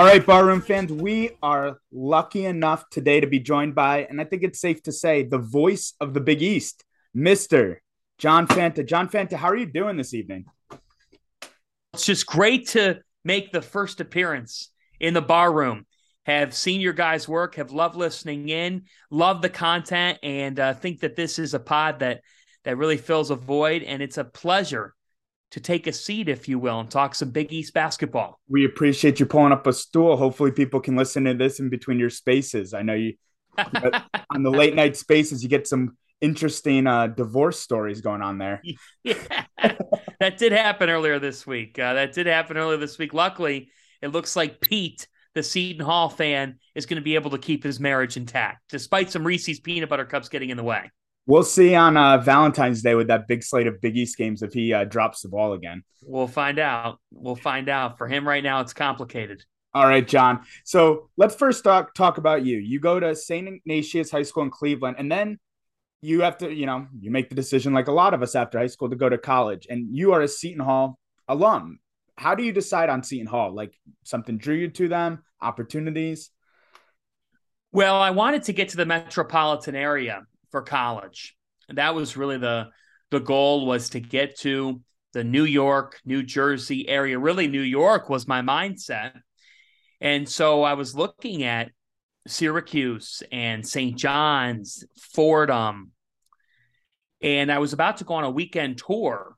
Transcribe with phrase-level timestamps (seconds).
[0.00, 4.24] All right, Barroom fans, we are lucky enough today to be joined by, and I
[4.24, 7.76] think it's safe to say, the voice of the Big East, Mr.
[8.16, 8.82] John Fanta.
[8.86, 10.46] John Fanta, how are you doing this evening?
[11.92, 15.84] It's just great to make the first appearance in the barroom.
[16.24, 21.00] Have seen your guys' work, have loved listening in, love the content, and uh, think
[21.00, 22.22] that this is a pod that
[22.64, 23.82] that really fills a void.
[23.82, 24.94] And it's a pleasure
[25.50, 28.38] to take a seat, if you will, and talk some Big East basketball.
[28.48, 30.16] We appreciate you pulling up a stool.
[30.16, 32.72] Hopefully, people can listen to this in between your spaces.
[32.74, 33.14] I know you
[33.58, 38.62] on the late night spaces, you get some interesting uh, divorce stories going on there.
[39.04, 39.44] yeah,
[40.20, 41.78] that did happen earlier this week.
[41.78, 43.12] Uh, that did happen earlier this week.
[43.12, 43.70] Luckily,
[44.02, 47.64] it looks like Pete, the Seton Hall fan, is going to be able to keep
[47.64, 50.90] his marriage intact, despite some Reese's peanut butter cups getting in the way.
[51.30, 54.52] We'll see on uh, Valentine's Day with that big slate of Big East games if
[54.52, 55.84] he uh, drops the ball again.
[56.02, 56.98] We'll find out.
[57.12, 57.98] We'll find out.
[57.98, 59.44] For him right now, it's complicated.
[59.72, 60.40] All right, John.
[60.64, 62.58] So let's first talk talk about you.
[62.58, 63.46] You go to St.
[63.46, 65.38] Ignatius High School in Cleveland, and then
[66.02, 68.58] you have to, you know, you make the decision like a lot of us after
[68.58, 70.98] high school to go to college, and you are a Seton Hall
[71.28, 71.78] alum.
[72.18, 73.54] How do you decide on Seton Hall?
[73.54, 73.72] Like
[74.02, 76.30] something drew you to them, opportunities?
[77.70, 81.36] Well, I wanted to get to the metropolitan area for college.
[81.68, 82.68] That was really the
[83.10, 84.80] the goal was to get to
[85.12, 87.18] the New York, New Jersey area.
[87.18, 89.12] Really, New York was my mindset.
[90.00, 91.72] And so I was looking at
[92.26, 93.96] Syracuse and St.
[93.96, 95.90] John's, Fordham.
[97.20, 99.36] And I was about to go on a weekend tour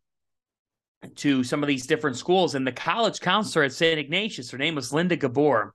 [1.16, 2.54] to some of these different schools.
[2.54, 3.98] And the college counselor at St.
[3.98, 5.74] Ignatius, her name was Linda Gabor.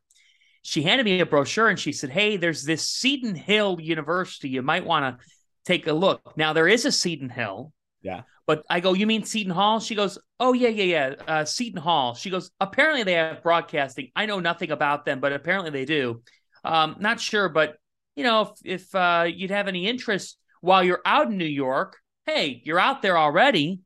[0.67, 4.49] She handed me a brochure and she said, Hey, there's this Seton Hill University.
[4.49, 5.25] You might want to
[5.63, 6.35] take a look.
[6.35, 7.71] Now, there is a Seton Hill.
[8.01, 8.23] Yeah.
[8.45, 9.79] But I go, you mean Seton Hall?
[9.79, 12.15] She goes, oh yeah, yeah, yeah, uh, Seton Hall.
[12.15, 14.11] She goes, apparently they have broadcasting.
[14.13, 16.21] I know nothing about them, but apparently they do.
[16.65, 17.77] Um, not sure, but
[18.17, 21.95] you know, if, if uh, you'd have any interest while you're out in New York,
[22.25, 23.79] hey, you're out there already.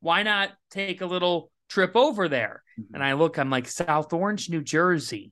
[0.00, 2.64] Why not take a little trip over there?
[2.80, 2.96] Mm-hmm.
[2.96, 5.30] And I look, I'm like South Orange, New Jersey.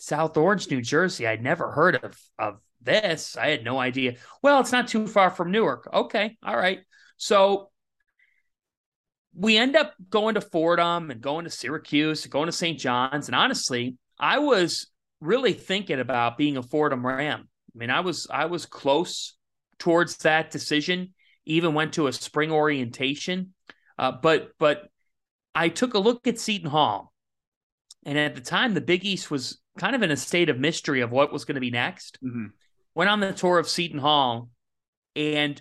[0.00, 1.26] South Orange, New Jersey.
[1.26, 3.36] I'd never heard of of this.
[3.36, 4.16] I had no idea.
[4.42, 5.88] Well, it's not too far from Newark.
[5.92, 6.80] Okay, all right.
[7.18, 7.70] So
[9.34, 12.78] we end up going to Fordham and going to Syracuse, going to St.
[12.78, 13.28] John's.
[13.28, 14.86] And honestly, I was
[15.20, 17.48] really thinking about being a Fordham Ram.
[17.74, 19.34] I mean, I was I was close
[19.78, 21.14] towards that decision.
[21.44, 23.54] Even went to a spring orientation,
[23.98, 24.88] uh, but but
[25.54, 27.12] I took a look at Seton Hall,
[28.04, 31.00] and at the time, the Big East was kind of in a state of mystery
[31.00, 32.18] of what was going to be next.
[32.24, 32.46] Mm-hmm.
[32.94, 34.48] Went on the tour of Seton Hall,
[35.14, 35.60] and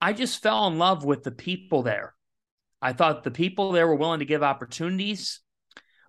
[0.00, 2.14] I just fell in love with the people there.
[2.80, 5.40] I thought the people there were willing to give opportunities.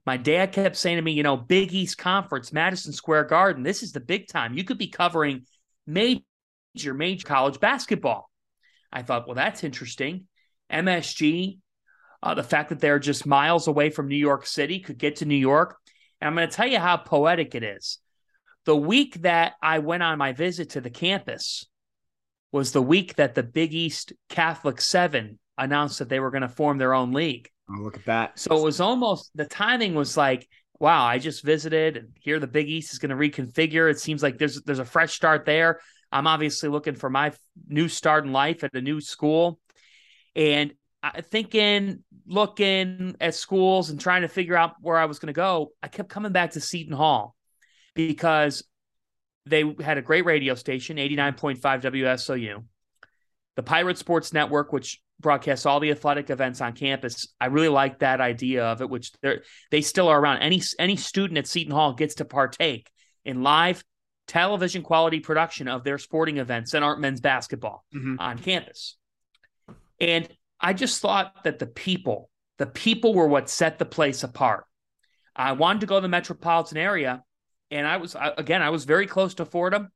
[0.06, 3.84] My dad kept saying to me, you know, Big East Conference, Madison Square Garden, this
[3.84, 4.54] is the big time.
[4.54, 5.46] You could be covering
[5.88, 6.24] major,
[6.94, 8.30] major college basketball.
[8.92, 10.28] I thought, well, that's interesting.
[10.72, 11.60] MSG,
[12.22, 15.26] uh, the fact that they're just miles away from New York City, could get to
[15.26, 15.78] New York.
[16.20, 18.00] And I'm going to tell you how poetic it is.
[18.66, 21.66] The week that I went on my visit to the campus,
[22.52, 26.50] was the week that the Big East Catholic Seven announced that they were going to
[26.50, 27.50] form their own league.
[27.70, 28.40] Oh, look at that.
[28.40, 30.48] So it was almost the timing was like,
[30.80, 33.90] wow, I just visited and here the Big East is going to reconfigure.
[33.90, 35.80] It seems like there's there's a fresh start there.
[36.12, 37.34] I'm obviously looking for my
[37.68, 39.60] new start in life at a new school.
[40.36, 40.74] And
[41.22, 45.72] thinking, looking at schools and trying to figure out where I was going to go,
[45.82, 47.36] I kept coming back to Seton Hall
[47.96, 48.64] because
[49.46, 52.64] they had a great radio station, 89.5 WSOU.
[53.56, 57.28] The Pirate Sports Network, which broadcasts all the athletic events on campus.
[57.42, 60.38] I really like that idea of it, which they they still are around.
[60.38, 62.90] Any any student at Seton Hall gets to partake
[63.26, 63.84] in live
[64.28, 68.16] television quality production of their sporting events and art men's basketball Mhm.
[68.20, 68.96] on campus.
[70.00, 70.30] And
[70.60, 74.66] I just thought that the people, the people were what set the place apart.
[75.36, 77.24] I wanted to go to the metropolitan area,
[77.72, 79.92] and I was again, I was very close to Fordham,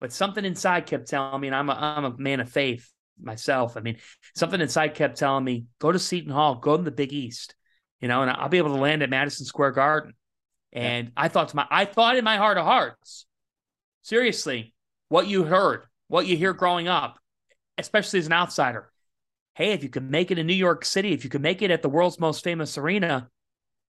[0.00, 2.90] but something inside kept telling me, and I'm a, I'm a man of faith,
[3.20, 3.76] myself.
[3.76, 3.96] I mean,
[4.34, 7.54] something inside kept telling me, go to Seton Hall, go to the Big East,
[8.00, 10.12] you know, and I'll be able to land at Madison Square Garden.
[10.72, 13.26] And I thought to my, I thought in my heart of hearts,
[14.02, 14.74] seriously,
[15.08, 17.18] what you heard, what you hear growing up,
[17.78, 18.90] especially as an outsider.
[19.54, 21.70] Hey, if you can make it in New York City, if you can make it
[21.70, 23.30] at the world's most famous arena,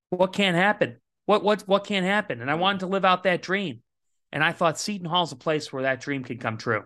[0.10, 0.98] what can't happen?
[1.26, 2.42] What what what can't happen?
[2.42, 3.82] And I wanted to live out that dream.
[4.32, 6.84] And I thought Seton Hall's a place where that dream can come true.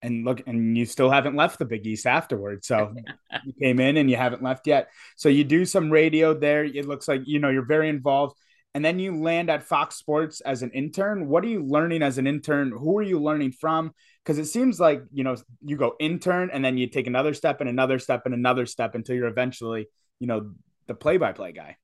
[0.00, 2.66] And look, and you still haven't left the Big East afterwards.
[2.66, 2.94] So
[3.44, 4.88] you came in and you haven't left yet.
[5.16, 6.64] So you do some radio there.
[6.64, 8.36] It looks like you know you're very involved
[8.74, 11.28] and then you land at Fox Sports as an intern.
[11.28, 12.70] What are you learning as an intern?
[12.70, 13.92] Who are you learning from?
[14.24, 17.60] Because it seems like you know you go intern and then you take another step
[17.60, 19.88] and another step and another step until you're eventually
[20.18, 20.52] you know
[20.86, 21.76] the play-by-play guy.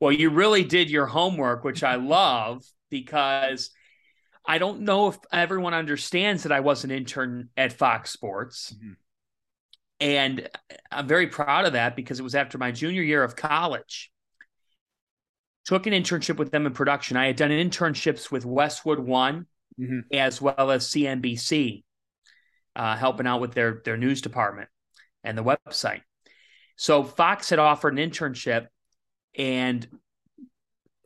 [0.00, 3.70] Well, you really did your homework, which I love because
[4.46, 8.74] I don't know if everyone understands that I was an intern at Fox Sports.
[8.74, 8.92] Mm-hmm.
[10.00, 10.48] And
[10.90, 14.10] I'm very proud of that because it was after my junior year of college
[15.64, 17.16] took an internship with them in production.
[17.16, 19.46] I had done internships with Westwood One
[19.78, 20.00] mm-hmm.
[20.12, 21.84] as well as CNBC,
[22.76, 24.68] uh, helping out with their their news department
[25.24, 26.02] and the website.
[26.76, 28.66] So Fox had offered an internship,
[29.36, 29.86] and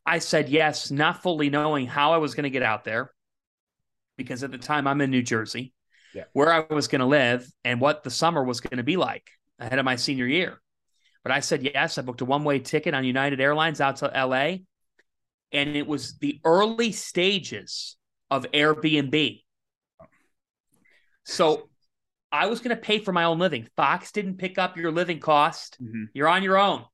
[0.06, 3.11] I said yes, not fully knowing how I was going to get out there,
[4.17, 5.73] because at the time I'm in New Jersey,
[6.15, 6.25] yeah.
[6.33, 9.29] where I was going to live, and what the summer was going to be like
[9.59, 10.61] ahead of my senior year.
[11.25, 11.99] But I said yes.
[11.99, 14.59] I booked a one way ticket on United Airlines out to LA.
[15.53, 17.97] And it was the early stages
[18.31, 19.43] of Airbnb.
[21.25, 21.71] So
[22.31, 23.69] I was going to pay for my own living.
[23.76, 25.79] Fox didn't pick up your living cost.
[25.82, 26.05] Mm-hmm.
[26.12, 26.85] You're on your own.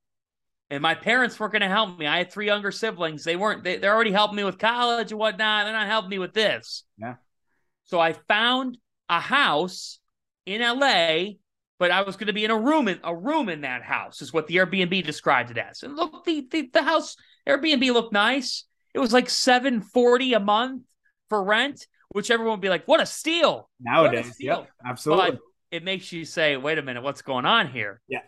[0.68, 2.06] And my parents weren't going to help me.
[2.06, 3.24] I had three younger siblings.
[3.24, 5.64] They weren't, they, they're already helping me with college and whatnot.
[5.64, 6.84] They're not helping me with this.
[6.96, 7.14] Yeah.
[7.84, 8.78] So I found
[9.08, 9.98] a house
[10.46, 11.38] in LA
[11.80, 14.20] but I was going to be in a room in a room in that house
[14.20, 15.82] is what the Airbnb described it as.
[15.82, 17.16] And look, the the, the house
[17.48, 18.64] Airbnb looked nice.
[18.94, 20.82] It was like seven forty a month
[21.30, 25.32] for rent, which everyone would be like, "What a steal!" Nowadays, yeah, absolutely.
[25.32, 25.40] But
[25.70, 28.20] it makes you say, "Wait a minute, what's going on here?" Yeah.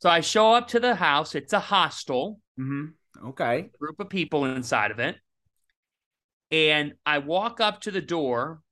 [0.00, 1.36] So I show up to the house.
[1.36, 2.40] It's a hostel.
[2.58, 3.28] Mm-hmm.
[3.28, 3.70] Okay.
[3.78, 5.16] Group of people inside of it,
[6.50, 8.62] and I walk up to the door,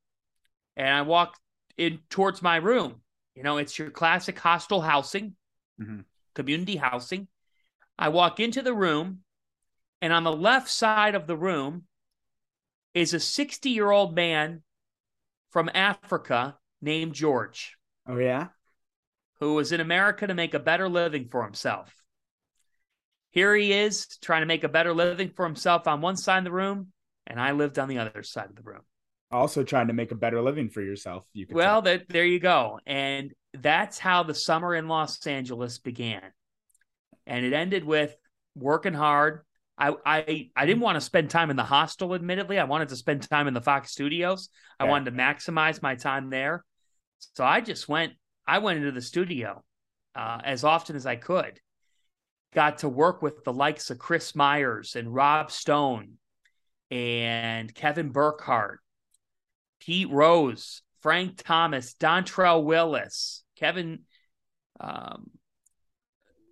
[0.77, 1.39] and I walk
[1.79, 3.01] in towards my room
[3.35, 5.35] you know, it's your classic hostel housing,
[5.81, 6.01] mm-hmm.
[6.35, 7.29] community housing.
[7.99, 9.21] I walk into the room,
[10.01, 11.85] and on the left side of the room
[12.93, 14.63] is a 60 year old man
[15.51, 17.77] from Africa named George.
[18.07, 18.49] Oh, yeah?
[19.41, 21.93] Who was in America to make a better living for himself.
[23.31, 26.45] Here he is trying to make a better living for himself on one side of
[26.45, 26.93] the room,
[27.27, 28.83] and I lived on the other side of the room
[29.35, 31.27] also trying to make a better living for yourself.
[31.33, 35.79] You could well, that there you go, and that's how the summer in Los Angeles
[35.79, 36.23] began,
[37.27, 38.15] and it ended with
[38.55, 39.41] working hard.
[39.77, 42.15] I I I didn't want to spend time in the hostel.
[42.15, 44.49] Admittedly, I wanted to spend time in the Fox studios.
[44.79, 46.65] I wanted to maximize my time there,
[47.19, 48.13] so I just went.
[48.47, 49.65] I went into the studio
[50.15, 51.61] uh, as often as I could.
[52.55, 56.19] Got to work with the likes of Chris Myers and Rob Stone
[56.91, 58.79] and Kevin Burkhardt
[59.81, 64.01] Pete Rose, Frank Thomas, Dontrelle Willis, Kevin,
[64.81, 65.31] um,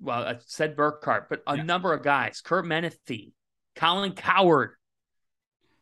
[0.01, 1.63] well, I said Burkhardt, but a yeah.
[1.63, 3.33] number of guys, Kurt Menefee,
[3.77, 4.73] Colin Cowherd.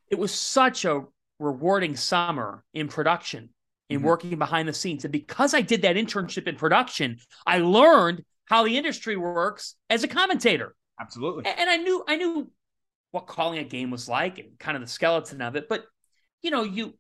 [0.09, 1.05] It was such a
[1.39, 3.51] rewarding summer in production,
[3.89, 4.07] in mm-hmm.
[4.07, 5.05] working behind the scenes.
[5.05, 10.05] And because I did that internship in production, I learned how the industry works as
[10.05, 10.75] a commentator.
[11.01, 11.45] Absolutely.
[11.47, 12.51] And I knew I knew
[13.13, 15.69] what calling a game was like and kind of the skeleton of it.
[15.69, 15.85] But
[16.43, 16.95] you know, you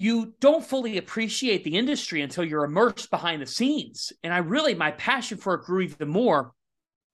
[0.00, 4.14] you don't fully appreciate the industry until you're immersed behind the scenes.
[4.24, 6.52] And I really, my passion for it grew even more.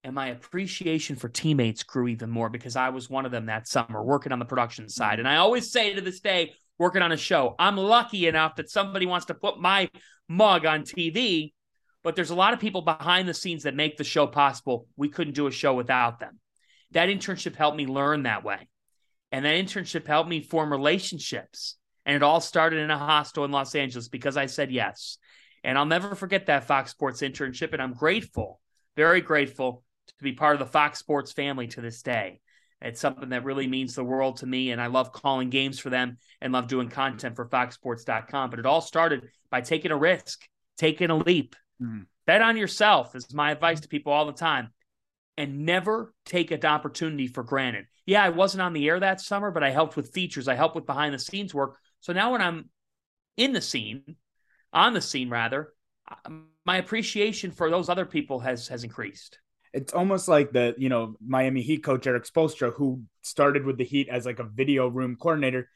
[0.04, 3.66] And my appreciation for teammates grew even more because I was one of them that
[3.66, 5.18] summer working on the production side.
[5.18, 8.70] And I always say to this day, working on a show, I'm lucky enough that
[8.70, 9.90] somebody wants to put my
[10.28, 11.54] mug on TV,
[12.04, 14.86] but there's a lot of people behind the scenes that make the show possible.
[14.96, 16.38] We couldn't do a show without them.
[16.92, 18.68] That internship helped me learn that way.
[19.32, 23.50] And that internship helped me form relationships and it all started in a hostel in
[23.50, 25.18] Los Angeles because I said yes.
[25.64, 27.72] And I'll never forget that Fox Sports internship.
[27.72, 28.60] And I'm grateful,
[28.94, 32.40] very grateful to be part of the Fox Sports family to this day.
[32.80, 34.70] It's something that really means the world to me.
[34.70, 38.50] And I love calling games for them and love doing content for foxsports.com.
[38.50, 40.46] But it all started by taking a risk,
[40.78, 41.56] taking a leap.
[41.82, 42.02] Mm-hmm.
[42.24, 44.68] Bet on yourself is my advice to people all the time.
[45.36, 47.86] And never take an opportunity for granted.
[48.06, 50.48] Yeah, I wasn't on the air that summer, but I helped with features.
[50.48, 52.70] I helped with behind the scenes work so now when I'm
[53.36, 54.14] in the scene,
[54.72, 55.72] on the scene rather,
[56.64, 59.40] my appreciation for those other people has has increased.
[59.72, 63.84] It's almost like the you know Miami Heat coach Erik Spoelstra, who started with the
[63.84, 65.68] Heat as like a video room coordinator.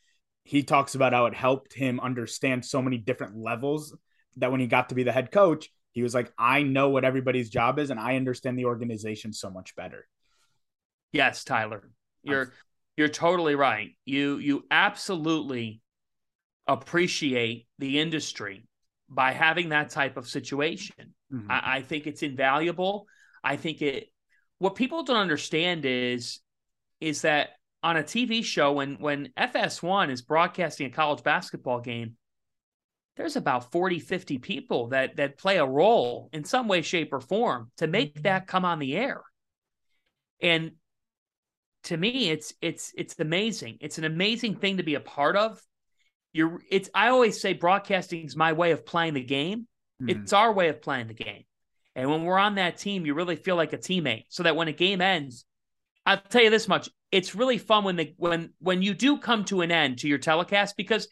[0.45, 3.97] He talks about how it helped him understand so many different levels
[4.37, 7.05] that when he got to be the head coach, he was like, I know what
[7.05, 10.07] everybody's job is, and I understand the organization so much better.
[11.11, 11.91] Yes, Tyler,
[12.23, 12.53] you're
[12.97, 13.97] you're totally right.
[14.05, 15.83] You you absolutely
[16.73, 18.67] appreciate the industry
[19.09, 21.15] by having that type of situation.
[21.33, 21.51] Mm-hmm.
[21.51, 23.07] I, I think it's invaluable.
[23.43, 24.09] I think it
[24.59, 26.41] what people don't understand is
[27.01, 27.51] is that
[27.83, 32.17] on a TV show when when FS1 is broadcasting a college basketball game,
[33.17, 37.21] there's about 40, 50 people that that play a role in some way, shape, or
[37.21, 38.23] form to make mm-hmm.
[38.23, 39.23] that come on the air.
[40.41, 40.73] And
[41.85, 43.79] to me, it's it's it's amazing.
[43.81, 45.61] It's an amazing thing to be a part of
[46.33, 49.67] you're it's I always say broadcasting is my way of playing the game.
[50.01, 50.11] Mm-hmm.
[50.11, 51.45] It's our way of playing the game.
[51.97, 54.25] And when we're on that team, you really feel like a teammate.
[54.29, 55.45] So that when a game ends,
[56.07, 59.45] I'll tell you this much: it's really fun when the when when you do come
[59.47, 61.09] to an end to your telecast because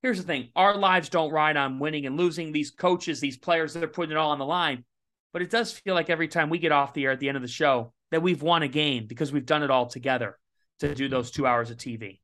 [0.00, 2.52] here's the thing: our lives don't ride on winning and losing.
[2.52, 4.84] These coaches, these players, they're putting it all on the line.
[5.32, 7.36] But it does feel like every time we get off the air at the end
[7.36, 10.38] of the show that we've won a game because we've done it all together
[10.80, 12.20] to do those two hours of TV.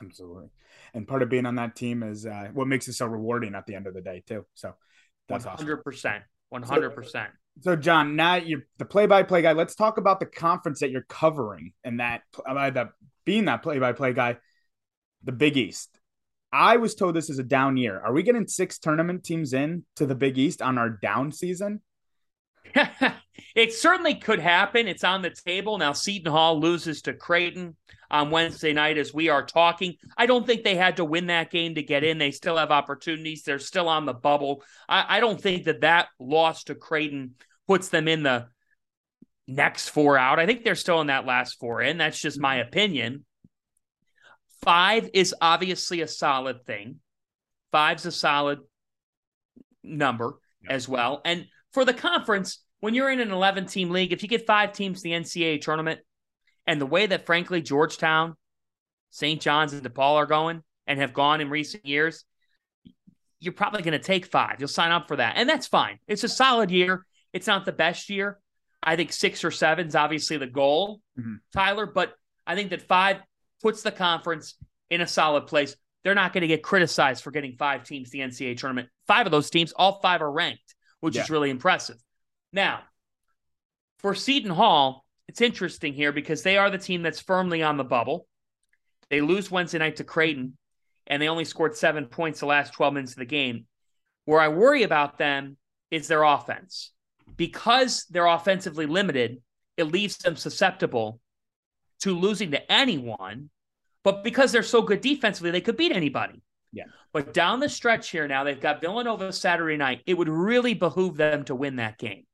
[0.00, 0.50] Absolutely
[0.94, 3.66] and part of being on that team is uh, what makes it so rewarding at
[3.66, 4.44] the end of the day too.
[4.54, 4.74] So
[5.28, 6.22] that's 100%, awesome.
[6.52, 7.28] 100%.
[7.60, 9.52] So, John, now you're the play-by-play guy.
[9.52, 12.90] Let's talk about the conference that you're covering and that uh, the
[13.24, 14.38] being that play-by-play guy,
[15.22, 15.98] the Big East.
[16.52, 18.00] I was told this is a down year.
[18.00, 21.80] Are we getting six tournament teams in to the Big East on our down season?
[23.54, 24.88] It certainly could happen.
[24.88, 25.78] It's on the table.
[25.78, 27.76] Now, Seton Hall loses to Creighton
[28.10, 29.94] on Wednesday night as we are talking.
[30.16, 32.18] I don't think they had to win that game to get in.
[32.18, 33.42] They still have opportunities.
[33.42, 34.62] They're still on the bubble.
[34.88, 37.34] I, I don't think that that loss to Creighton
[37.66, 38.48] puts them in the
[39.48, 40.38] next four out.
[40.38, 41.98] I think they're still in that last four in.
[41.98, 43.24] That's just my opinion.
[44.62, 47.00] Five is obviously a solid thing.
[47.72, 48.60] Five's a solid
[49.82, 50.36] number
[50.68, 51.20] as well.
[51.24, 54.72] And for the conference, when you're in an 11 team league, if you get five
[54.72, 56.00] teams to the NCAA tournament,
[56.66, 58.36] and the way that, frankly, Georgetown,
[59.10, 59.40] St.
[59.40, 62.24] John's, and DePaul are going and have gone in recent years,
[63.40, 64.56] you're probably going to take five.
[64.58, 65.34] You'll sign up for that.
[65.36, 65.98] And that's fine.
[66.06, 67.04] It's a solid year.
[67.32, 68.38] It's not the best year.
[68.82, 71.36] I think six or seven is obviously the goal, mm-hmm.
[71.52, 72.14] Tyler, but
[72.46, 73.18] I think that five
[73.60, 74.56] puts the conference
[74.90, 75.76] in a solid place.
[76.04, 78.88] They're not going to get criticized for getting five teams to the NCAA tournament.
[79.06, 80.71] Five of those teams, all five are ranked
[81.02, 81.22] which yeah.
[81.22, 81.96] is really impressive.
[82.52, 82.80] Now,
[83.98, 87.84] for Seton Hall, it's interesting here because they are the team that's firmly on the
[87.84, 88.28] bubble.
[89.10, 90.56] They lose Wednesday night to Creighton,
[91.08, 93.66] and they only scored seven points the last 12 minutes of the game.
[94.26, 95.56] Where I worry about them
[95.90, 96.92] is their offense.
[97.36, 99.42] Because they're offensively limited,
[99.76, 101.18] it leaves them susceptible
[102.00, 103.50] to losing to anyone.
[104.04, 106.42] But because they're so good defensively, they could beat anybody.
[106.72, 106.84] Yeah.
[107.12, 110.02] But down the stretch here now, they've got Villanova Saturday night.
[110.06, 112.24] It would really behoove them to win that game.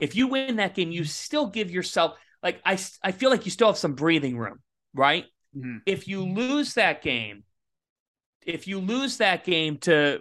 [0.00, 3.50] If you win that game, you still give yourself like I I feel like you
[3.50, 4.60] still have some breathing room,
[4.94, 5.24] right?
[5.56, 5.78] Mm-hmm.
[5.86, 7.44] If you lose that game,
[8.44, 10.20] if you lose that game to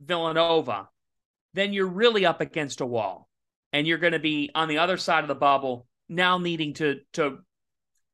[0.00, 0.88] Villanova,
[1.54, 3.28] then you're really up against a wall.
[3.72, 7.00] And you're going to be on the other side of the bubble now needing to
[7.14, 7.38] to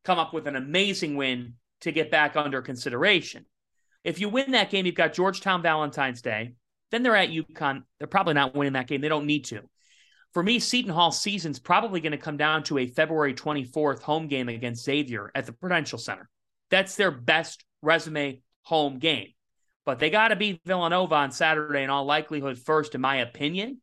[0.04, 3.46] come up with an amazing win to get back under consideration.
[4.04, 6.54] If you win that game, you've got Georgetown Valentine's Day.
[6.90, 7.82] Then they're at UConn.
[7.98, 9.00] They're probably not winning that game.
[9.00, 9.62] They don't need to.
[10.34, 14.28] For me, Seton Hall season's probably going to come down to a February 24th home
[14.28, 16.28] game against Xavier at the Prudential Center.
[16.70, 19.28] That's their best resume home game.
[19.86, 23.80] But they got to beat Villanova on Saturday in all likelihood first, in my opinion.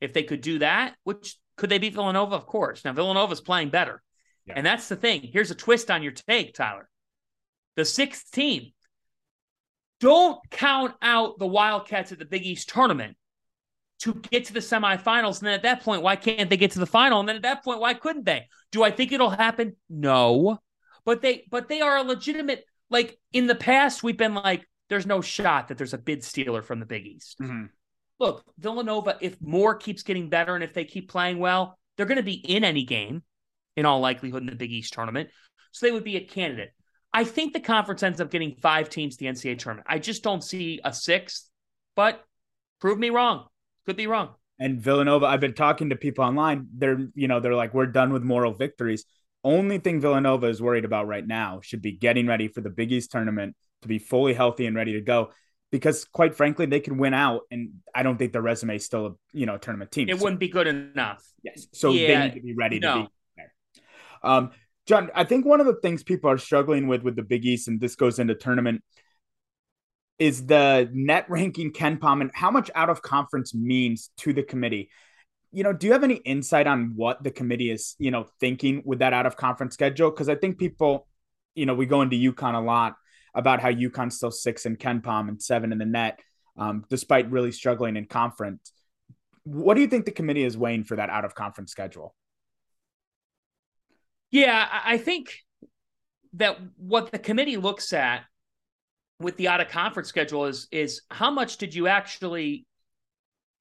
[0.00, 2.34] If they could do that, which could they beat Villanova?
[2.34, 2.84] Of course.
[2.84, 4.02] Now, Villanova's playing better.
[4.44, 4.54] Yeah.
[4.56, 5.22] And that's the thing.
[5.22, 6.88] Here's a twist on your take, Tyler.
[7.76, 8.72] The sixth team
[10.00, 13.16] don't count out the Wildcats at the Big East tournament
[14.00, 15.38] to get to the semifinals.
[15.38, 17.20] And then at that point, why can't they get to the final?
[17.20, 18.46] And then at that point, why couldn't they?
[18.72, 19.76] Do I think it'll happen?
[19.88, 20.58] No.
[21.04, 25.06] But they but they are a legitimate like in the past, we've been like, there's
[25.06, 27.38] no shot that there's a bid stealer from the Big East.
[27.40, 27.66] Mm-hmm.
[28.18, 32.16] Look, Villanova, if Moore keeps getting better and if they keep playing well, they're going
[32.16, 33.22] to be in any game
[33.76, 35.28] in all likelihood in the Big East tournament.
[35.72, 36.72] So they would be a candidate.
[37.16, 39.86] I think the conference ends up getting five teams to the NCAA tournament.
[39.88, 41.48] I just don't see a sixth,
[41.94, 42.22] but
[42.78, 43.46] prove me wrong.
[43.86, 44.34] Could be wrong.
[44.58, 46.68] And Villanova, I've been talking to people online.
[46.76, 49.06] They're, you know, they're like, we're done with moral victories.
[49.42, 52.92] Only thing Villanova is worried about right now should be getting ready for the Big
[52.92, 55.30] East tournament to be fully healthy and ready to go.
[55.72, 59.06] because quite frankly, they could win out, and I don't think their resume is still
[59.06, 60.08] a you know tournament team.
[60.08, 61.24] It So- wouldn't be good enough.
[61.42, 61.66] Yes.
[61.72, 63.52] So Yeah, they need to be ready to be there.
[64.22, 64.50] Um,
[64.86, 67.66] John, I think one of the things people are struggling with with the Big East,
[67.66, 68.82] and this goes into tournament,
[70.18, 74.88] is the net ranking KenPom and how much out of conference means to the committee.
[75.52, 78.82] You know, do you have any insight on what the committee is, you know, thinking
[78.84, 80.10] with that out of conference schedule?
[80.10, 81.06] Because I think people,
[81.54, 82.94] you know, we go into UConn a lot
[83.34, 86.20] about how UConn's still six in KenPom and seven in the net,
[86.56, 88.72] um, despite really struggling in conference.
[89.44, 92.14] What do you think the committee is weighing for that out of conference schedule?
[94.30, 95.34] Yeah, I think
[96.34, 98.24] that what the committee looks at
[99.18, 102.66] with the out of conference schedule is is how much did you actually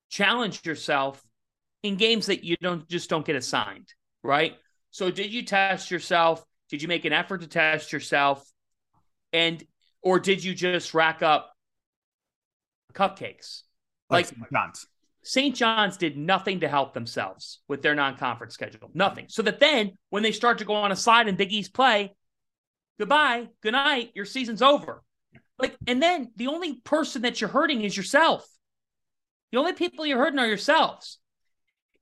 [0.10, 1.22] challenge yourself
[1.84, 3.88] in games that you don't just don't get assigned,
[4.24, 4.56] right?
[4.92, 6.44] So did you test yourself?
[6.70, 8.44] Did you make an effort to test yourself?
[9.32, 9.64] And
[10.02, 11.52] or did you just rack up
[12.94, 13.62] cupcakes?
[14.10, 14.40] Like- St.
[15.28, 15.56] St.
[15.56, 18.92] John's did nothing to help themselves with their non-conference schedule.
[18.94, 19.26] Nothing.
[19.28, 22.14] So that then when they start to go on a slide in Big East play,
[23.00, 25.02] goodbye, good night, your season's over.
[25.58, 28.48] Like, and then the only person that you're hurting is yourself.
[29.52, 31.18] The only people you're hurting are yourselves.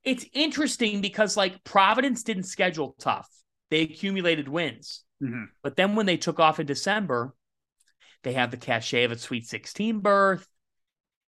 [0.02, 3.30] It's interesting because like Providence didn't schedule tough.
[3.70, 5.02] They accumulated wins.
[5.22, 5.46] Mhm.
[5.62, 7.34] But then when they took off in December,
[8.22, 10.46] they have the cachet of a Sweet 16 berth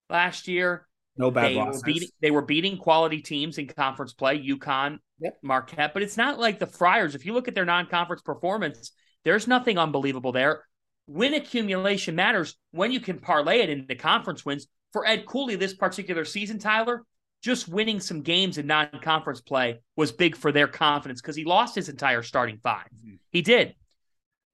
[0.09, 1.83] last year No bad they were losses.
[1.83, 5.37] beating they were beating quality teams in conference play, UConn, Yep.
[5.43, 7.15] Marquette, but it's not like the Friars.
[7.15, 8.91] If you look at their non-conference performance,
[9.23, 10.63] there's nothing unbelievable there.
[11.07, 14.67] Win accumulation matters when you can parlay it into conference wins.
[14.91, 17.03] For Ed Cooley this particular season, Tyler,
[17.41, 21.75] just winning some games in non-conference play was big for their confidence because he lost
[21.75, 23.19] his entire starting 5 Mhm.
[23.31, 23.75] He did.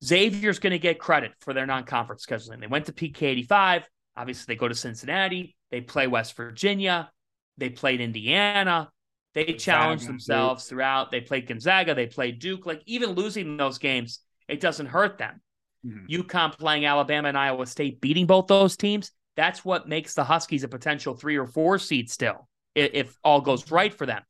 [0.03, 2.59] Xavier's going to get credit for their non-conference scheduling.
[2.61, 3.83] They went to PK85.
[4.15, 5.55] Obviously, they go to Cincinnati.
[5.71, 7.11] They play West Virginia.
[7.57, 8.89] They played Indiana.
[9.35, 11.11] They challenged Gonzaga, themselves throughout.
[11.11, 11.93] They played Gonzaga.
[11.93, 12.65] They played Duke.
[12.65, 15.41] Like even losing those games, it doesn't hurt them.
[15.85, 16.09] Mhm.
[16.09, 19.11] UConn playing Alabama and Iowa State, beating both those teams.
[19.35, 23.39] That's what makes the Huskies a potential three or four seed still, i- if all
[23.41, 24.23] goes right for them.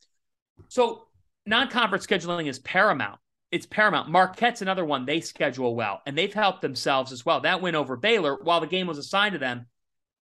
[0.68, 1.08] So
[1.46, 3.20] non-conference scheduling is paramount.
[3.52, 4.10] It's paramount.
[4.10, 5.06] Marquette's another one.
[5.06, 7.40] They schedule well, and they've helped themselves as well.
[7.42, 9.66] That win over Baylor, while the game was assigned to them,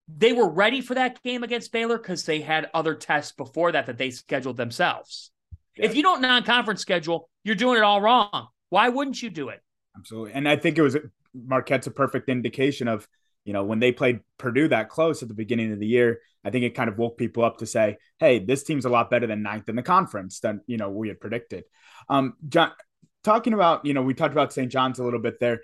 [0.07, 3.85] they were ready for that game against Baylor because they had other tests before that
[3.85, 5.31] that they scheduled themselves.
[5.75, 8.47] If you don't non-conference schedule, you're doing it all wrong.
[8.69, 9.61] Why wouldn't you do it?
[9.97, 10.33] Absolutely.
[10.33, 10.97] And I think it was
[11.33, 13.07] Marquette's a perfect indication of,
[13.45, 16.49] you know, when they played Purdue that close at the beginning of the year, I
[16.49, 19.27] think it kind of woke people up to say, hey, this team's a lot better
[19.27, 21.63] than ninth in the conference than, you know, we had predicted.
[22.09, 22.71] Um, John,
[23.23, 24.71] talking about, you know, we talked about St.
[24.71, 25.61] John's a little bit there.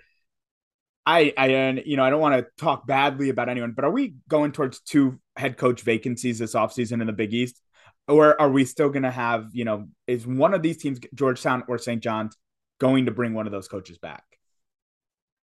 [1.06, 3.90] I, I, and you know, I don't want to talk badly about anyone, but are
[3.90, 7.60] we going towards two head coach vacancies this offseason in the Big East?
[8.06, 11.64] Or are we still going to have, you know, is one of these teams, Georgetown
[11.68, 12.02] or St.
[12.02, 12.36] John's,
[12.80, 14.24] going to bring one of those coaches back?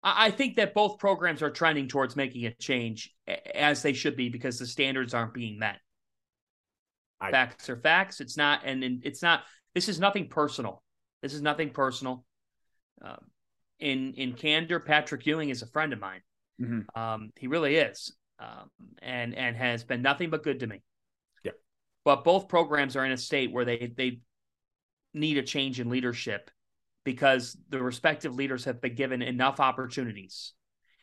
[0.04, 3.14] I think that both programs are trending towards making a change
[3.54, 5.80] as they should be because the standards aren't being met.
[7.20, 8.22] I- facts are facts.
[8.22, 9.44] It's not, and, and it's not.
[9.74, 10.84] This is nothing personal.
[11.22, 12.26] This is nothing personal.
[13.02, 13.18] Um,
[13.80, 16.22] in in candor, Patrick Ewing is a friend of mine.
[16.60, 16.98] Mhm.
[16.98, 18.70] Um, he really is, um,
[19.02, 20.82] and and has been nothing but good to me.
[21.44, 21.52] Yeah.
[22.04, 24.22] But both programs are in a state where they they
[25.14, 26.52] need a change in leadership
[27.04, 30.54] because the respective leaders have been given enough opportunities.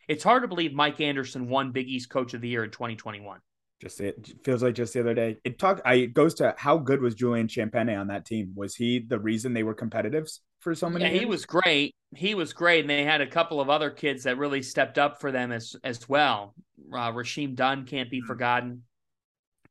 [0.07, 3.39] It's hard to believe Mike Anderson won Big East Coach of the Year in 2021.
[3.85, 5.37] Just it feels like just the other day.
[5.43, 5.79] It talk.
[5.85, 8.51] I it goes to how good was Julian Champagnie on that team?
[8.55, 10.27] Was he the reason they were competitive
[10.59, 11.05] for so many?
[11.05, 11.93] Yeah, he was great.
[12.15, 15.21] He was great, and they had a couple of other kids that really stepped up
[15.21, 16.55] for them as as well.
[16.91, 18.25] Uh, Rasheem Dunn can't be Mhm.
[18.25, 18.83] forgotten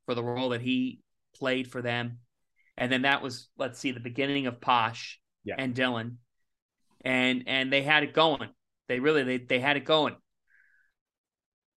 [0.06, 1.00] for the role that he
[1.34, 2.20] played for them,
[2.76, 5.56] and then that was let's see the beginning of Posh Yeah.
[5.58, 6.18] and Dylan,
[7.04, 8.48] and and they had it going.
[8.86, 10.14] They really they they had it going.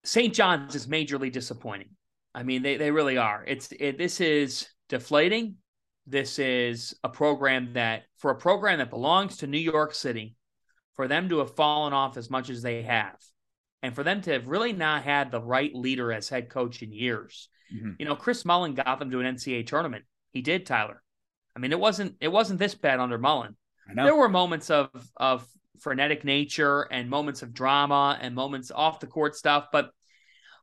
[0.04, 0.34] St.
[0.34, 1.95] John's is majorly disappointing.
[2.36, 3.44] I mean, they they really are.
[3.48, 5.56] It's it, this is deflating.
[6.06, 10.36] This is a program that, for a program that belongs to New York City,
[10.94, 13.18] for them to have fallen off as much as they have,
[13.82, 16.92] and for them to have really not had the right leader as head coach in
[16.92, 17.50] years.
[17.74, 17.96] Mhm.
[17.98, 20.06] You know, Chris Mullin got them to an NCAA tournament.
[20.32, 21.02] He did, Tyler.
[21.56, 23.56] I mean, it wasn't it wasn't this bad under Mullin.
[23.96, 25.48] There were moments of of
[25.80, 29.92] frenetic nature and moments of drama and moments off the court stuff, but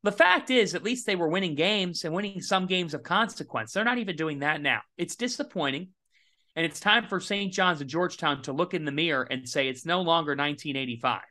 [0.02, 3.72] the fact is, at least they were winning games and winning some games of consequence.
[3.72, 4.80] They're not even doing that now.
[4.96, 5.88] It's disappointing.
[6.54, 7.52] And it's time for St.
[7.52, 11.22] John's and Georgetown to look in the mirror and say it's no longer 1985.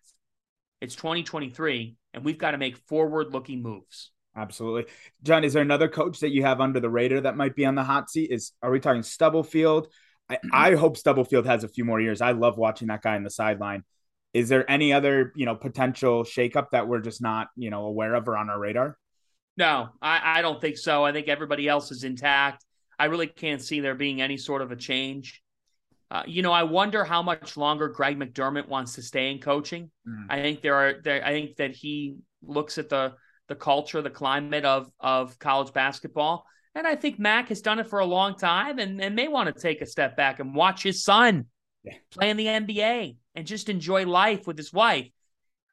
[0.80, 4.10] It's 2023, and we've got to make forward looking moves.
[4.36, 4.92] Absolutely.
[5.22, 7.76] John, is there another coach that you have under the radar that might be on
[7.76, 8.32] the hot seat?
[8.32, 9.90] Is are we talking Stubblefield?
[10.30, 12.22] I, I hope Stubblefield has a few more years.
[12.22, 13.84] I love watching that guy in the sideline.
[14.34, 18.16] Is there any other, you know, potential shakeup that we're just not, you know, aware
[18.16, 18.98] of or on our radar?
[19.58, 21.04] No, I, I don't think so.
[21.04, 22.66] I think everybody else is intact.
[22.98, 25.42] I really can't see there being any sort of a change.
[26.10, 29.90] Uh, you know, I wonder how much longer Greg McDermott wants to stay in coaching.
[30.08, 30.26] Mm.
[30.30, 33.14] I think there are there, I think that he looks at the
[33.48, 36.46] the culture, the climate of of college basketball.
[36.76, 39.54] And I think Mac has done it for a long time and, and may want
[39.54, 41.48] to take a step back and watch his son
[41.84, 41.94] yeah.
[42.12, 45.10] play in the NBA and just enjoy life with his wife.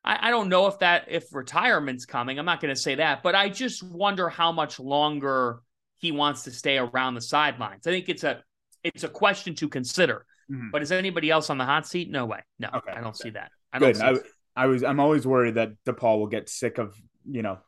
[0.05, 2.39] I, I don't know if that if retirement's coming.
[2.39, 5.61] I'm not going to say that, but I just wonder how much longer
[5.99, 7.87] he wants to stay around the sidelines.
[7.87, 8.43] I think it's a
[8.85, 10.25] it's a question to consider.
[10.51, 10.71] Mm-hmm.
[10.71, 12.11] But is anybody else on the hot seat?
[12.11, 12.41] No way.
[12.59, 12.93] No, okay.
[12.93, 13.51] I don't see that.
[13.73, 14.23] I don't Good.
[14.57, 16.97] I, I was I'm always worried that DePaul will get sick of
[17.31, 17.59] you know,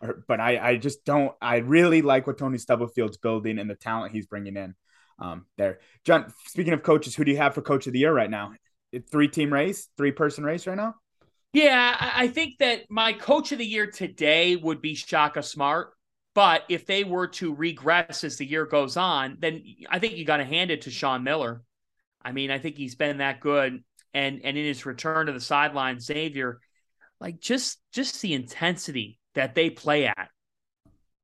[0.00, 1.32] or, but I, I just don't.
[1.40, 4.74] I really like what Tony Stubblefield's building and the talent he's bringing in.
[5.18, 6.32] Um, there, John.
[6.46, 8.52] Speaking of coaches, who do you have for Coach of the Year right now?
[9.10, 10.94] Three team race, three person race right now.
[11.52, 15.92] Yeah, I think that my Coach of the Year today would be Shaka Smart.
[16.34, 20.24] But if they were to regress as the year goes on, then I think you
[20.24, 21.62] got to hand it to Sean Miller.
[22.24, 23.84] I mean, I think he's been that good.
[24.12, 26.58] And and in his return to the sideline, Xavier,
[27.20, 30.28] like just just the intensity that they play at,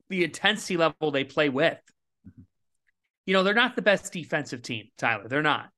[0.09, 1.79] the intensity level they play with.
[3.31, 5.29] You know, they're not the best defensive team, Tyler.
[5.29, 5.69] They're not.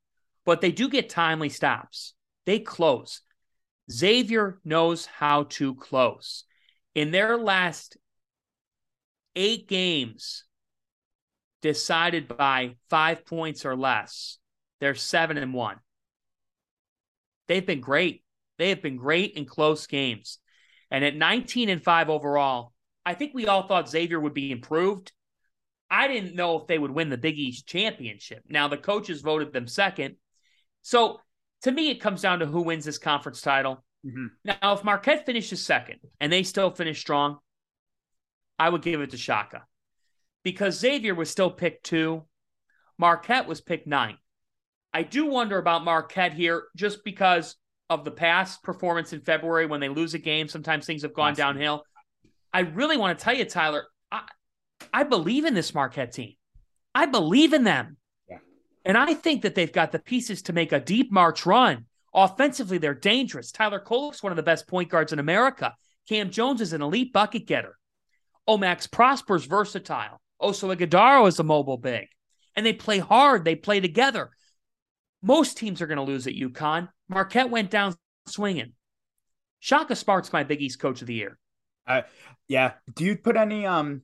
[0.47, 2.15] But they do get timely stops.
[2.47, 3.21] They close.
[3.91, 6.45] Xavier knows how to close.
[6.95, 7.99] In their last
[9.37, 10.45] eight games
[11.61, 14.39] decided by five points or less,
[14.81, 15.77] they're seven and one.
[17.49, 18.25] They've been great.
[18.57, 20.39] They have been great in close games.
[20.91, 22.73] And at 19 and 5 overall,
[23.05, 25.13] I think we all thought Xavier would be improved.
[25.93, 28.43] I didn't know if they would win the Big East championship.
[28.49, 30.17] Now, the coaches voted them second.
[30.81, 31.21] So
[31.65, 33.85] to me, it comes down to who wins this conference title.
[34.05, 34.27] Mm-hmm.
[34.43, 37.37] Now, if Marquette finishes second and they still finish strong,
[38.59, 39.65] I would give it to Shaka
[40.43, 42.25] because Xavier was still picked two.
[42.97, 44.17] Marquette was picked nine.
[44.95, 47.57] I do wonder about Marquette here just because
[47.91, 50.49] of the past performance in February when they lose a game.
[50.49, 51.57] Sometimes things have gone awesome.
[51.57, 51.85] downhill.
[52.51, 53.85] I really want to tell you, Tyler,
[54.93, 56.35] I, believe in this Marquette team.
[56.95, 57.97] I believe in them.
[58.29, 58.39] Yeah.
[58.85, 61.87] And I think that they've got the pieces to make a deep March run.
[62.15, 63.53] Offensively, they're dangerous.
[63.53, 65.75] Tyler Kolek's one of the best point guards in America.
[66.09, 67.79] Cam Jones is an elite bucket getter.
[68.49, 70.21] Omax Prosper's versatile.
[70.41, 72.09] Oso Ighodaro is a mobile big.
[72.57, 73.45] And they play hard.
[73.45, 74.31] They play together.
[75.23, 76.89] Most teams are going to lose at UConn.
[77.09, 77.95] Marquette went down
[78.27, 78.73] swinging.
[79.61, 81.39] Shaka Smart's my Big East Coach of the Year.
[81.87, 82.03] Uh,
[82.49, 82.73] yeah.
[82.93, 83.65] Do you put any?
[83.65, 84.03] Um,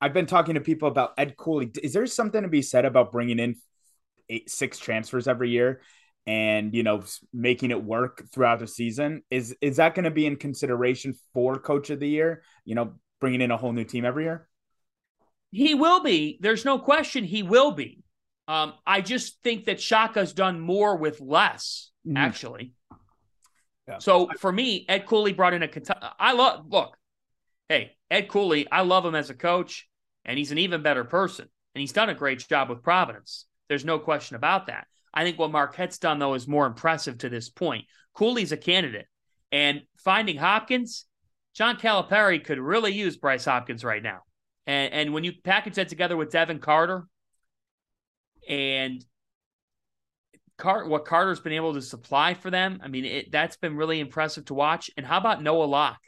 [0.00, 1.70] I've been talking to people about Ed Cooley.
[1.82, 3.56] Is there something to be said about bringing in
[4.28, 5.80] eight, six transfers every year,
[6.26, 9.22] and you know making it work throughout the season?
[9.30, 12.42] Is is that going to be in consideration for Coach of the Year?
[12.64, 14.48] You know, bringing in a whole new team every year.
[15.50, 16.38] He will be.
[16.40, 17.24] There's no question.
[17.24, 18.02] He will be.
[18.48, 22.16] Um, I just think that Shaka's done more with less, mm-hmm.
[22.16, 22.74] actually.
[23.88, 23.98] Yeah.
[23.98, 25.68] So for me, Ed Cooley brought in a.
[26.18, 26.96] I love look,
[27.68, 29.88] hey, Ed Cooley, I love him as a coach,
[30.24, 31.48] and he's an even better person.
[31.74, 33.46] And he's done a great job with Providence.
[33.68, 34.86] There's no question about that.
[35.12, 37.84] I think what Marquette's done, though, is more impressive to this point.
[38.14, 39.06] Cooley's a candidate.
[39.52, 41.06] And finding Hopkins,
[41.54, 44.20] John Calipari could really use Bryce Hopkins right now.
[44.66, 47.06] And, and when you package that together with Devin Carter,
[48.48, 49.04] and
[50.58, 54.00] Car- what Carter's been able to supply for them, I mean, it, that's been really
[54.00, 54.90] impressive to watch.
[54.96, 56.00] And how about Noah Locke?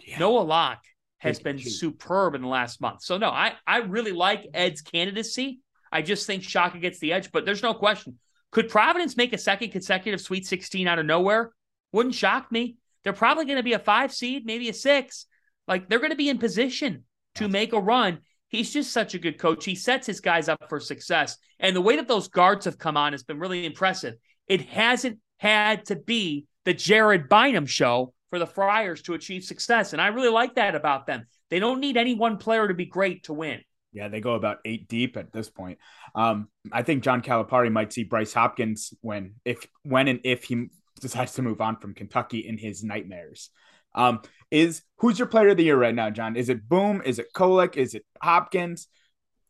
[0.00, 0.18] Yeah.
[0.18, 0.84] Noah Locke
[1.18, 3.02] has been superb in the last month.
[3.02, 5.60] So no, I I really like Ed's candidacy.
[5.90, 8.18] I just think Shaka gets the edge, but there's no question.
[8.52, 11.52] Could Providence make a second consecutive Sweet 16 out of nowhere?
[11.92, 12.76] Wouldn't shock me.
[13.02, 15.26] They're probably going to be a five seed, maybe a six.
[15.68, 17.04] Like they're going to be in position
[17.36, 18.20] to make a run.
[18.48, 19.64] He's just such a good coach.
[19.64, 21.36] He sets his guys up for success.
[21.58, 24.14] And the way that those guards have come on has been really impressive.
[24.46, 29.92] It hasn't had to be the Jared Bynum show for the Friars to achieve success.
[29.92, 31.26] And I really like that about them.
[31.50, 33.60] They don't need any one player to be great to win.
[33.92, 35.78] Yeah, they go about eight deep at this point.
[36.14, 40.68] Um, I think John Calipari might see Bryce Hopkins when, if, when, and if he
[41.00, 43.50] decides to move on from Kentucky in his nightmares.
[43.94, 46.36] Um, is who's your player of the year right now, John?
[46.36, 47.02] Is it Boum?
[47.04, 47.76] Is it Kolek?
[47.76, 48.88] Is it Hopkins?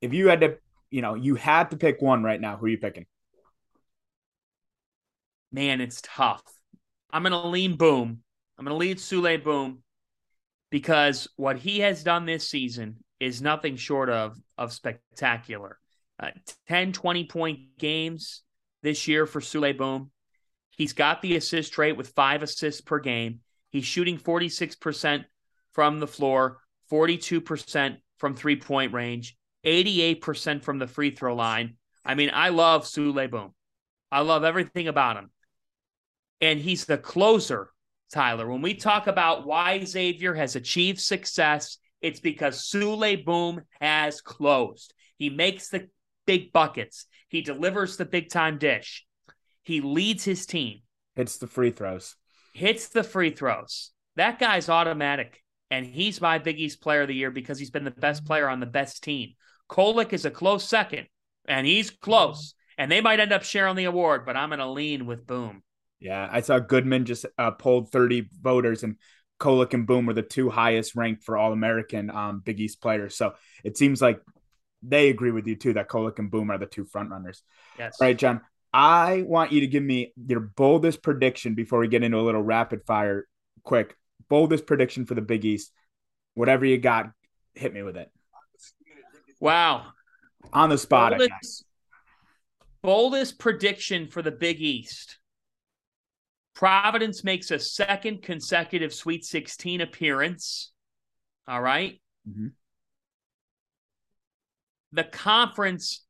[0.01, 0.59] If you had to,
[0.91, 3.07] you know, you had to pick one right now, who are you picking?
[5.51, 6.43] Man, it's tough.
[7.11, 8.23] I'm gonna lean Boum
[8.59, 9.83] I'm going to lead Souley Boum
[10.71, 15.79] because what he has done this season is nothing short of of spectacular.
[16.19, 16.31] Uh,
[16.69, 18.42] 10, 20 point games
[18.83, 20.11] this year for Souley Boum.
[20.71, 23.40] He's got the assist rate with five assists per game.
[23.71, 25.25] He's shooting 46%
[25.73, 26.59] from the floor,
[26.90, 31.77] 42% from three point range, 88% from the free throw line.
[32.05, 33.53] I mean, I love Souley Boum.
[34.11, 35.31] I love everything about him.
[36.40, 37.71] And he's the closer,
[38.12, 38.49] Tyler.
[38.49, 44.95] When we talk about why Xavier has achieved success, it's because Souley Boum has closed.
[45.16, 45.88] He makes the
[46.27, 47.07] big buckets.
[47.29, 49.05] He delivers the big time dish.
[49.62, 50.83] He leads his team.
[51.14, 52.16] Hits the free throws.
[52.53, 53.90] Hits the free throws.
[54.16, 55.42] That guy's automatic.
[55.71, 58.49] And he's my Big East player of the year because he's been the best player
[58.49, 59.33] on the best team.
[59.69, 61.09] Kolek is a close second,
[61.49, 62.55] and he's close.
[62.79, 65.62] And they might end up sharing the award, but I'm going to lean with Boum.
[66.01, 68.97] Yeah, I saw Goodman just uh, polled 30 voters, and
[69.41, 73.17] Kolek and Boum were the two highest ranked for All American um, Big East players.
[73.17, 74.21] So it seems like
[74.83, 77.43] they agree with you too that Kolek and Boum are the two front runners.
[77.79, 77.97] Yes.
[78.01, 78.41] All right, John.
[78.73, 82.43] I want you to give me your boldest prediction before we get into a little
[82.43, 83.27] rapid fire.
[83.63, 83.97] Quick,
[84.29, 85.73] boldest prediction for the Big East.
[86.35, 87.11] Whatever you got,
[87.55, 88.11] hit me with it.
[89.41, 89.87] Wow.
[90.53, 91.65] On the spot, I Boldest, guess.
[92.83, 95.19] boldest prediction for the Big East.
[96.57, 100.73] Providence makes a second consecutive Sweet 16 appearance.
[101.47, 102.01] All right.
[102.27, 102.53] Mhm.
[104.92, 106.07] The conference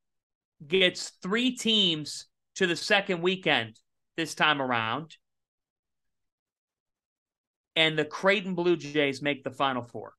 [0.65, 3.81] gets three teams to the second weekend
[4.17, 5.17] this time around.
[7.75, 10.15] And the Creighton Blue Jays make the final four.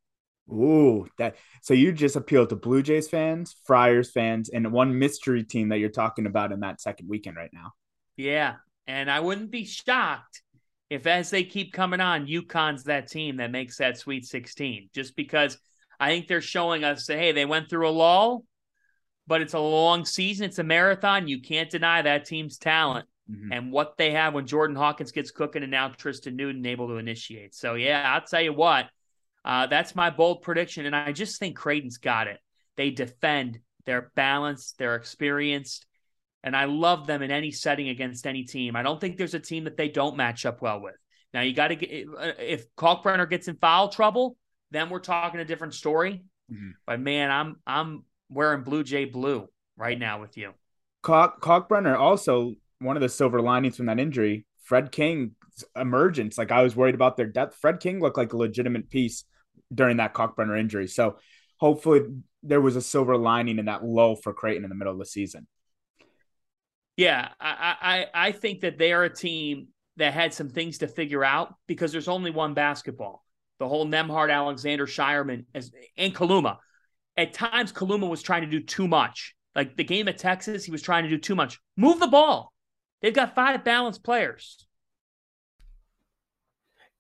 [0.52, 5.46] Ooh, that so you just appealed to Blue Jays fans, Friars fans, and one mystery
[5.46, 7.74] team that you're talking about in that second weekend right now.
[8.18, 8.58] Yeah.
[8.88, 10.42] And I wouldn't be shocked
[10.90, 15.16] if, as they keep coming on, UConn's that team that makes that Sweet 16, just
[15.16, 15.58] because
[16.00, 18.46] I think they're showing us that, hey, they went through a lull,
[19.26, 20.46] but it's a long season.
[20.46, 21.28] It's a marathon.
[21.28, 23.50] You can't deny that team's talent Mhm.
[23.52, 26.96] and what they have when Jordan Hawkins gets cooking and now Tristan Newton able to
[26.96, 27.54] initiate.
[27.54, 28.90] So, yeah, I'll tell you what,
[29.44, 30.86] uh, that's my bold prediction.
[30.86, 32.40] And I just think Creighton's got it.
[32.78, 35.86] They defend, they're balanced, they're experienced.
[36.44, 38.76] And I love them in any setting against any team.
[38.76, 40.96] I don't think there's a team that they don't match up well with.
[41.34, 41.90] Now you got to get
[42.40, 44.38] if Kalkbrenner gets in foul trouble,
[44.72, 46.24] then we're talking a different story.
[46.52, 46.72] Mhm.
[46.86, 50.54] But man, I'm I'm wearing Blue Jay blue right now with you.
[51.04, 54.46] Kalk, Kalkbrenner also one of the silver linings from that injury.
[54.64, 55.32] Fred King's
[55.76, 57.56] emergence, like I was worried about their depth.
[57.56, 59.24] Fred King looked like a legitimate piece
[59.74, 60.88] during that Kalkbrenner injury.
[60.88, 61.18] So
[61.58, 62.02] hopefully
[62.44, 65.06] there was a silver lining in that lull for Creighton in the middle of the
[65.06, 65.48] season.
[66.98, 70.88] Yeah, I I I think that they are a team that had some things to
[70.88, 73.24] figure out because there's only one basketball.
[73.60, 76.58] The whole Nembhard, Alexander, Scheierman, as, and Kaluma.
[77.16, 79.36] At times, Kaluma was trying to do too much.
[79.56, 81.60] Like the game at Texas, he was trying to do too much.
[81.76, 82.54] Move the ball.
[83.02, 84.68] They've got five balanced players.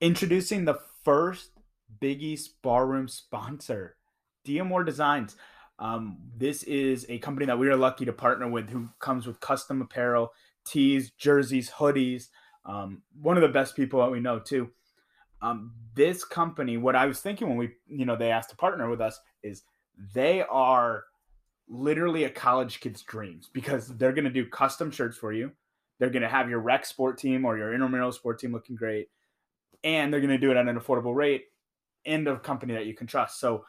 [0.01, 1.51] Introducing the first
[1.99, 3.95] Big East barroom sponsor,
[4.43, 5.36] D'Amore Designs.
[5.79, 9.39] Um, this is a company that we are lucky to partner with who comes with
[9.39, 10.31] custom apparel,
[10.65, 12.29] tees, jerseys, hoodies.
[12.65, 14.71] Um, one of the best people that we know, too.
[15.41, 18.89] Um, this company, what I was thinking when we, you know, they asked to partner
[18.89, 19.63] with us is
[20.13, 21.03] they are
[21.69, 25.51] literally a college kid's dreams because they're going to do custom shirts for you.
[25.99, 29.09] They're going to have your rec sport team or your intramural sport team looking great.
[29.83, 31.45] And they're going to do it at an affordable rate
[32.05, 33.39] and a company that you can trust.
[33.39, 33.65] So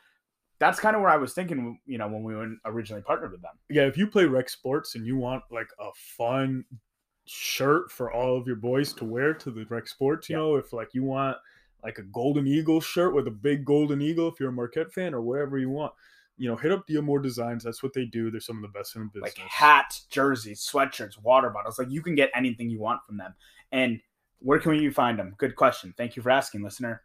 [0.58, 3.52] that's kind of where I was thinking, you know, when we originally partnered with them.
[3.70, 6.64] yeah, if you play rec sports and you want like a fun
[7.26, 10.42] shirt for all of your boys to wear to the rec sports, you Yeah.
[10.42, 11.36] know, if like you want
[11.84, 15.14] like a golden eagle shirt with a big golden eagle, if you're a Marquette fan
[15.14, 15.92] or wherever you want,
[16.36, 17.62] you know, hit up D'Amore Designs.
[17.64, 18.30] That's what they do.
[18.30, 19.36] They're some of the best in the business.
[19.38, 21.78] like hats, jerseys, sweatshirts, water bottles.
[21.78, 23.34] Like you can get anything you want from them.
[23.72, 24.00] And
[24.40, 25.34] where can you find them?
[25.38, 25.92] Good question.
[25.96, 27.02] Thank you for asking, listener.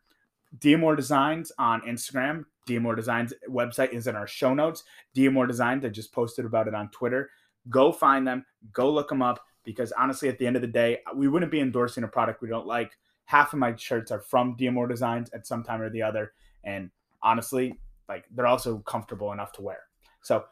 [0.60, 2.46] D'Amore Designs on Instagram.
[2.66, 4.84] D'Amore Designs website is in our show notes.
[5.14, 7.30] D'Amore Designs, I just posted about it on Twitter.
[7.70, 8.46] Go find them.
[8.72, 11.60] Go look them up because honestly, at the end of the day, we wouldn't be
[11.60, 12.92] endorsing a product we don't like.
[13.26, 16.34] Half of my shirts are from D'Amore Designs at some time or the other.
[16.64, 16.90] And
[17.22, 19.80] honestly, like they're also comfortable enough to wear.
[20.22, 20.46] So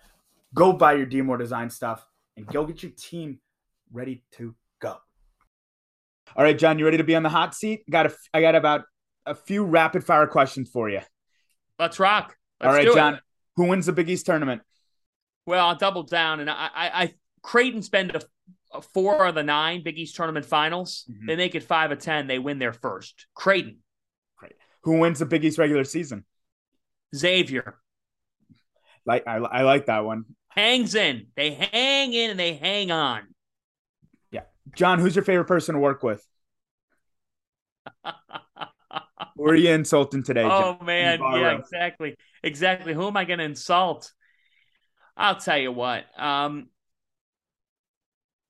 [0.54, 2.06] go buy your Diamore Design stuff
[2.38, 3.40] and go get your team
[3.92, 4.98] ready to go.
[6.36, 7.84] All right, John, you ready to be on the hot seat?
[7.90, 8.86] Got a, I got about
[9.26, 11.02] a few rapid fire questions for you.
[11.82, 12.38] Let's rock.
[12.60, 12.96] Let's All right, do it.
[12.96, 13.20] John,
[13.56, 14.62] who wins the Big East tournament?
[15.48, 18.22] Well, I'll double down, and I, I, I Creighton's been to
[18.94, 21.06] four of the nine Big East tournament finals.
[21.12, 21.26] Mhm.
[21.26, 22.28] They make it five of ten.
[22.28, 23.26] They win their first.
[23.34, 23.80] Creighton,
[24.84, 26.24] Who wins the Big East regular season?
[27.16, 27.80] Xavier
[29.06, 30.26] Like I, I like that one.
[30.50, 31.28] hangs in.
[31.36, 33.24] They hang in and they hang on.
[34.32, 34.44] Yeah,
[34.76, 36.24] John, who's your favorite person to work with?
[39.36, 40.44] Who are you insulting today?
[40.44, 40.86] oh John?
[40.86, 42.94] man, yeah, exactly, exactly.
[42.94, 44.12] Who am I going to insult?
[45.16, 46.06] I'll tell you what.
[46.18, 46.70] Um,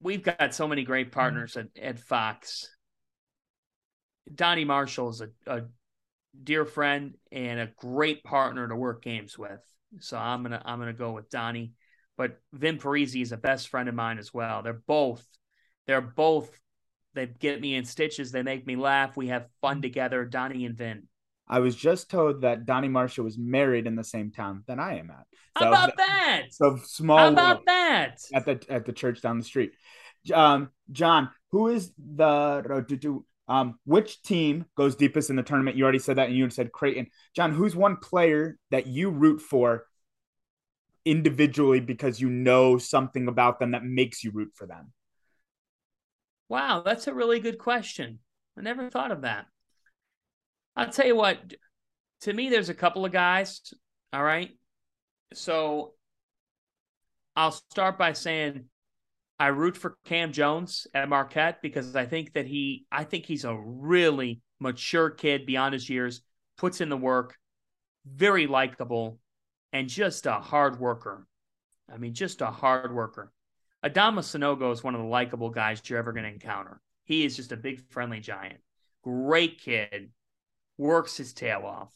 [0.02, 2.70] we've got so many great partners at, at Fox.
[4.34, 5.62] Donnie Marshall is a, a
[6.44, 9.62] dear friend and a great partner to work games with.
[10.00, 11.74] So I'm gonna I'm gonna go with Donnie.
[12.18, 14.62] But Vin Parisi is a best friend of mine as well.
[14.62, 15.26] They're both
[15.88, 16.50] they're both
[17.14, 18.32] they get me in stitches.
[18.32, 19.18] They make me laugh.
[19.18, 20.26] We have fun together.
[20.26, 21.08] Donnie and Vin.
[21.48, 24.96] I was just told that Donnie Marshall was married in the same town that I
[24.96, 25.26] am at.
[25.56, 26.44] How about that?
[26.52, 28.16] So small How about that?
[28.34, 29.74] at the at the church down the street.
[30.34, 35.76] Um, John, who is the um which team goes deepest in the tournament?
[35.76, 37.08] You already said that, and you said Creighton.
[37.36, 39.86] John, who's one player that you root for
[41.04, 44.94] individually because you know something about them that makes you root for them?
[46.52, 48.20] Wow, that's a really good question.
[48.58, 49.46] I never thought of that.
[50.76, 51.40] I'll tell you what,
[52.24, 53.74] to me, there's a couple of guys.
[54.12, 54.50] All right.
[55.34, 55.94] So
[57.38, 58.66] I'll start by saying
[59.40, 63.46] I root for Cam Jones at Marquette because I think that he, I think he's
[63.46, 66.20] a really mature kid beyond his years,
[66.58, 67.38] puts in the work,
[68.06, 69.20] very likable,
[69.72, 71.26] and just a hard worker.
[71.90, 73.32] I mean, just a hard worker.
[73.84, 76.80] Adama Sanogo is one of the likable guys you're ever going to encounter.
[77.04, 78.60] He is just a big, friendly giant.
[79.04, 80.12] Great kid,
[80.78, 81.92] works his tail off.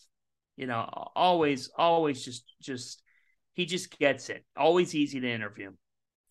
[0.57, 3.03] You know, always, always just, just,
[3.53, 4.43] he just gets it.
[4.57, 5.71] Always easy to interview.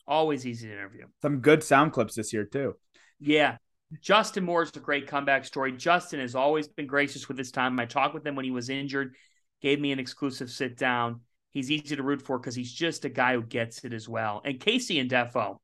[0.06, 1.06] Always easy to interview.
[1.22, 2.74] Some good sound clips this year too.
[3.20, 3.56] Yeah.
[4.00, 5.72] Justin Moore's a great comeback story.
[5.72, 7.78] Justin has always been gracious with his time.
[7.78, 9.14] I talked with him when he was injured,
[9.62, 11.20] gave me an exclusive sit down.
[11.54, 14.42] He's easy to root for because he's just a guy who gets it as well.
[14.44, 15.58] And KC Ndefo,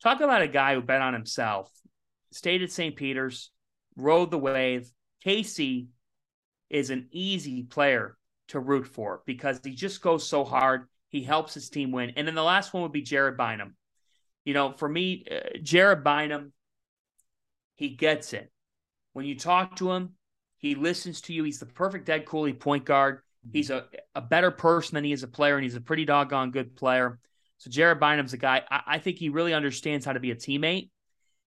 [0.00, 1.70] talk about a guy who bet on himself,
[2.30, 2.94] stayed at St.
[2.94, 3.50] Peter's,
[3.96, 4.88] rode the wave.
[5.26, 5.88] KC
[6.70, 8.16] is an easy player
[8.48, 10.86] to root for because he just goes so hard.
[11.08, 12.12] He helps his team win.
[12.16, 13.74] And then the last one would be Jared Bynum.
[14.44, 16.52] You know, for me, uh, Jared Bynum,
[17.74, 18.52] he gets it.
[19.14, 20.14] When you talk to him,
[20.58, 21.42] he listens to you.
[21.42, 23.20] He's the perfect Ed Cooley point guard.
[23.52, 26.50] He's a, a better person than he is a player, and he's a pretty doggone
[26.50, 27.18] good player.
[27.58, 28.62] So Jared Bynum's a guy.
[28.70, 30.90] I, I think he really understands how to be a teammate.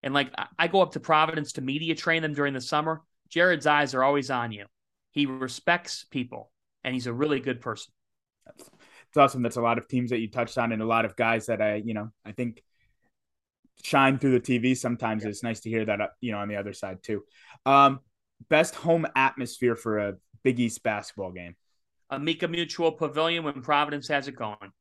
[0.02, 3.02] And like I, I go up to Providence to media train them during the summer.
[3.28, 4.66] Jared's eyes are always on you.
[5.12, 6.50] He respects people,
[6.84, 7.92] and he's a really good person.
[8.56, 9.42] It's awesome.
[9.42, 11.60] That's a lot of teams that you touched on, and a lot of guys that
[11.60, 12.62] I, you know, I think
[13.82, 14.76] shine through the TV.
[14.76, 17.24] Sometimes it's nice to hear that, uh, you know, on the other side too.
[17.66, 18.00] Um,
[18.48, 21.56] best home atmosphere for a Big East basketball game.
[22.10, 24.72] Uh, Amica Mutual Pavilion when Providence has it going.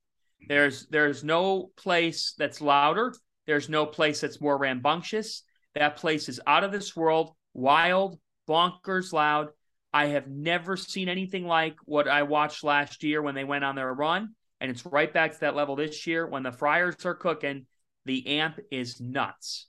[0.48, 3.13] There's there's no place that's louder.
[3.46, 5.44] There's no place that's more rambunctious.
[5.76, 9.50] That place is out of this world, wild, bonkers loud.
[9.92, 13.76] I have never seen anything like what I watched last year when they went on
[13.76, 17.15] their run, and it's right back to that level this year when the Friars are
[17.15, 17.65] cooking.
[18.06, 19.68] The amp is nuts.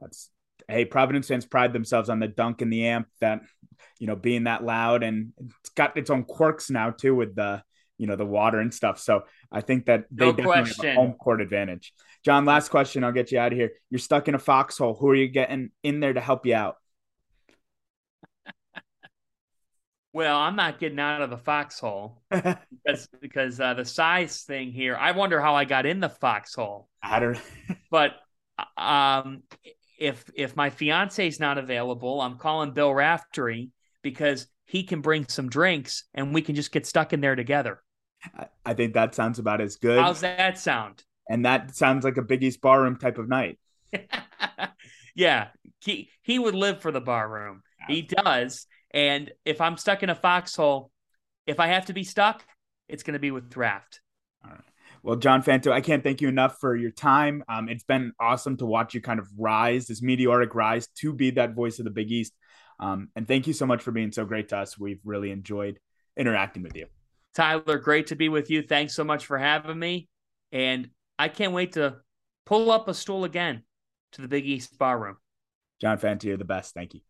[0.00, 0.30] That's
[0.68, 3.40] hey, Providence fans pride themselves on the dunk and the amp that
[3.98, 7.62] you know being that loud, and it's got its own quirks now too with the
[7.98, 8.98] you know the water and stuff.
[8.98, 10.90] So I think that they No definitely have question.
[10.90, 11.92] a home court advantage.
[12.24, 13.04] John, last question.
[13.04, 13.70] I'll get you out of here.
[13.90, 14.94] You're stuck in a foxhole.
[14.94, 16.76] Who are you getting in there to help you out?
[20.12, 24.96] Well, I'm not getting out of the foxhole because because uh, the size thing here.
[24.96, 26.88] I wonder how I got in the foxhole.
[27.02, 27.38] I don't.
[27.90, 28.12] But
[28.78, 29.42] um,
[29.98, 33.70] if if my fiance is not available, I'm calling Bill Raftery
[34.02, 37.82] because he can bring some drinks and we can just get stuck in there together.
[38.64, 40.00] I- think that sounds about as good.
[40.00, 41.04] How's that sound?
[41.28, 43.58] and that sounds like a Big East barroom type of night.
[45.14, 45.48] yeah,
[45.80, 47.62] he he would live for the barroom.
[47.88, 48.66] He does.
[48.92, 50.90] And if I'm stuck in a foxhole,
[51.46, 52.44] if I have to be stuck,
[52.88, 54.00] it's going to be with Raft.
[55.02, 57.44] Well, John Fanta, I can't thank you enough for your time.
[57.48, 61.30] Um, it's been awesome to watch you kind of rise, this meteoric rise to be
[61.32, 62.32] that voice of the Big East.
[62.80, 64.78] Um, and thank you so much for being so great to us.
[64.78, 65.78] We've really enjoyed
[66.16, 66.86] interacting with you.
[67.34, 68.62] Tyler, great to be with you.
[68.62, 70.08] Thanks so much for having me.
[70.52, 71.96] And I can't wait to
[72.44, 73.62] pull up a stool again
[74.12, 75.16] to the Big East bar room.
[75.80, 76.74] John Fanta, you're the best.
[76.74, 77.00] Thank you.